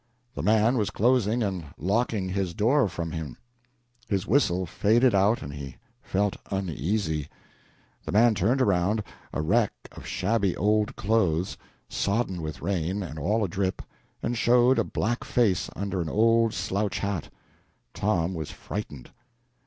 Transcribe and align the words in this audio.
The 0.33 0.41
man 0.41 0.79
was 0.79 0.89
closing 0.89 1.43
and 1.43 1.63
locking 1.77 2.29
his 2.29 2.55
door 2.55 2.89
for 2.89 3.05
him. 3.05 3.37
His 4.07 4.25
whistle 4.25 4.65
faded 4.65 5.13
out 5.13 5.43
and 5.43 5.53
he 5.53 5.77
felt 6.01 6.37
uneasy. 6.49 7.27
The 8.05 8.11
man 8.11 8.33
turned 8.33 8.63
around, 8.63 9.03
a 9.31 9.43
wreck 9.43 9.71
of 9.91 10.07
shabby 10.07 10.57
old 10.57 10.95
clothes, 10.95 11.55
sodden 11.87 12.41
with 12.41 12.63
rain 12.63 13.03
and 13.03 13.19
all 13.19 13.43
a 13.43 13.47
drip, 13.47 13.83
and 14.23 14.35
showed 14.35 14.79
a 14.79 14.83
black 14.83 15.23
face 15.23 15.69
under 15.75 16.01
an 16.01 16.09
old 16.09 16.55
slouch 16.55 16.97
hat. 16.97 17.31
Tom 17.93 18.33
was 18.33 18.49
frightened. 18.49 19.11